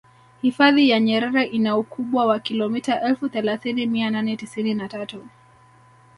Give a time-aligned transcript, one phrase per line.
[0.41, 5.27] hifadhi ya nyerere ina ukubwa wa kilomita elfu thelathini mia nane tisini na tatu